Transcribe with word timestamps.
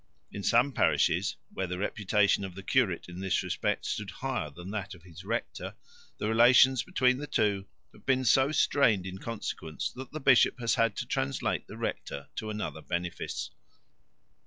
In 0.31 0.41
some 0.41 0.71
parishes, 0.71 1.35
where 1.53 1.67
the 1.67 1.77
reputation 1.77 2.43
of 2.43 2.55
the 2.55 2.63
curate 2.63 3.07
in 3.07 3.19
this 3.19 3.43
respect 3.43 3.85
stood 3.85 4.09
higher 4.09 4.49
than 4.49 4.71
that 4.71 4.95
of 4.95 5.03
his 5.03 5.23
rector, 5.23 5.75
the 6.17 6.27
relations 6.27 6.81
between 6.81 7.19
the 7.19 7.27
two 7.27 7.67
have 7.93 8.03
been 8.03 8.25
so 8.25 8.51
strained 8.51 9.05
in 9.05 9.19
consequence 9.19 9.91
that 9.91 10.11
the 10.11 10.19
bishop 10.19 10.59
has 10.59 10.73
had 10.73 10.95
to 10.95 11.05
translate 11.05 11.67
the 11.67 11.77
rector 11.77 12.29
to 12.37 12.49
another 12.49 12.81
benefice. 12.81 13.51